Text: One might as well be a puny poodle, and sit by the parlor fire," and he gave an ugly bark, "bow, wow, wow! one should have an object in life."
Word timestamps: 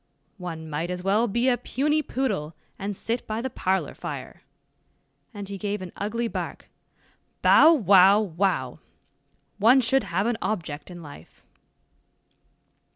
One 0.39 0.67
might 0.67 0.89
as 0.89 1.03
well 1.03 1.27
be 1.27 1.47
a 1.47 1.57
puny 1.59 2.01
poodle, 2.01 2.55
and 2.79 2.95
sit 2.95 3.27
by 3.27 3.39
the 3.39 3.51
parlor 3.51 3.93
fire," 3.93 4.41
and 5.31 5.47
he 5.47 5.59
gave 5.59 5.79
an 5.83 5.91
ugly 5.95 6.27
bark, 6.27 6.71
"bow, 7.43 7.71
wow, 7.73 8.19
wow! 8.19 8.79
one 9.59 9.79
should 9.79 10.05
have 10.05 10.25
an 10.25 10.39
object 10.41 10.89
in 10.89 11.03
life." 11.03 11.43